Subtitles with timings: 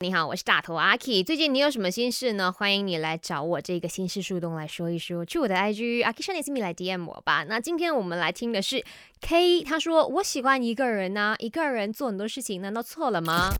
[0.00, 1.24] 你好，我是大头阿 K。
[1.24, 2.52] 最近你有什么心事呢？
[2.52, 5.24] 欢迎你来找我这个心事树洞来说一说。
[5.24, 7.44] 去我的 IG 阿 K 少年私密来 DM 我吧。
[7.48, 8.84] 那今天我们来听的是
[9.20, 13.50] K，他说我喜欢一个人呐、一个人做很多事情，难道错了吗？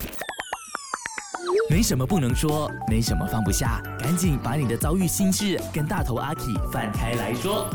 [1.68, 6.42] 没什么不能说，没什么放不下，赶紧把你的遭遇心事跟大头阿 K
[6.72, 7.68] 放开来说。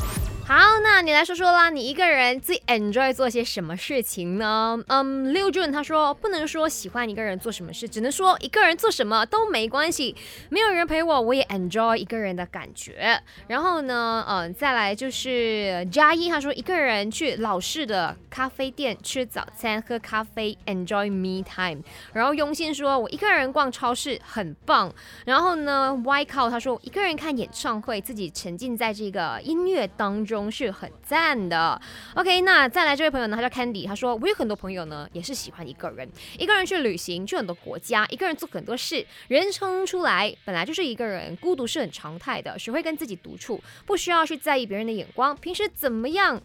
[0.46, 4.78] 好，那你来说说啦，你一个人最 enjoy 做些什么事情呢？
[4.88, 10.16] 嗯，六俊他说不能说喜欢一个人做什么事，只能说一个人做什么都没关系，
[10.50, 13.22] 没有人陪我，我也 enjoy 一个人的感觉。
[13.48, 21.84] 然后呢，嗯，再来就是嘉一，他说一个人去老式的咖啡店吃早餐、喝咖啡，enjoy me time。
[22.14, 24.92] 然后雍信说，我一个人逛超市很棒。
[25.24, 31.80] 然后呢，Y 靠他说一个人看演唱会，自己沉浸在这个音乐当中是很赞的。
[32.16, 36.10] OK，那再来这位朋友呢，他叫 Candy，他说我有很多朋友呢也是喜欢一个人，
[36.40, 39.06] 一个人去旅行，去很多国家，一个人做很多事。
[39.28, 46.42] 人生出来本来就是一个人，孤独是很常态的，学会跟自己独处，不需要去在意别人的眼光，平时怎么样？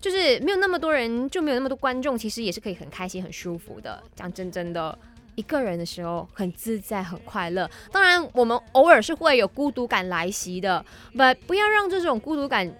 [0.00, 4.02] 就是没有那么多人，就没有那么多观众，其实也是可以很开心、很舒服的。
[4.14, 4.96] 讲真真的，
[5.34, 7.68] 一个人的时候很自在、很快乐。
[7.92, 10.84] 当然，我们偶尔是会有孤独感来袭的
[11.16, 12.72] 但不要让这种孤独感。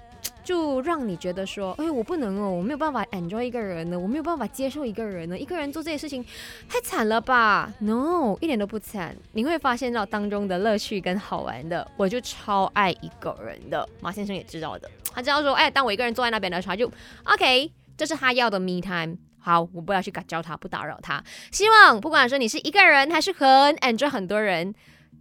[0.48, 6.24] 就让你觉得说，哎，我不能哦，我没有办法 enjoy 一个人呢，我没有办法接受一个人呢，一个人做这些事情
[6.66, 11.86] 太惨了吧？No，一点都不惨，你会发现到当中的乐趣跟好玩的。
[11.98, 16.90] 我就超爱一个人的，马先生也知道的，他知道说，哎，当我一个人坐在那边的时候，他就
[17.24, 19.18] OK，这是他要的 me time。
[19.38, 21.22] 好，我不要去教他，不打扰他。
[21.52, 24.74] 希望不管说你是一个人还是很 enjoy 很多人，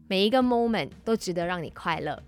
[0.08, 2.24] 每一个 moment 都值得让你快乐。